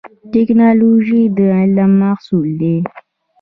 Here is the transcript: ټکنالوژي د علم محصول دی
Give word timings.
ټکنالوژي 0.33 1.21
د 1.35 1.37
علم 1.57 1.91
محصول 2.01 2.47
دی 2.61 2.75